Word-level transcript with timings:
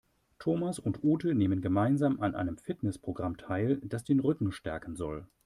Thomas 0.39 0.79
und 0.79 1.03
Ute 1.03 1.35
nehmen 1.35 1.61
gemeinsam 1.61 2.19
an 2.21 2.33
einem 2.33 2.57
Fitnessprogramm 2.57 3.37
teil, 3.37 3.79
das 3.83 4.03
den 4.03 4.19
Rücken 4.19 4.51
stärken 4.51 4.95
soll. 4.95 5.27